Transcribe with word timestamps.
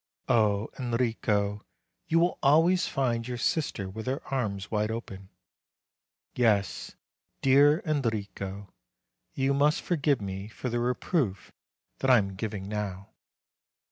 O 0.27 0.71
Enrico, 0.79 1.63
you 2.07 2.17
will 2.17 2.39
always 2.41 2.87
find 2.87 3.27
your 3.27 3.37
sister 3.37 3.87
with 3.87 4.07
her 4.07 4.19
arms 4.33 4.71
wide 4.71 4.89
open. 4.89 5.29
Yes, 6.33 6.95
dear 7.43 7.81
Enrico; 7.85 8.65
and 8.65 8.67
you 9.43 9.53
must 9.53 9.83
forgive 9.83 10.19
me 10.19 10.47
for 10.47 10.69
the 10.69 10.79
reproof 10.79 11.51
I 12.03 12.17
am 12.17 12.33
giving 12.35 12.67
now. 12.67 13.09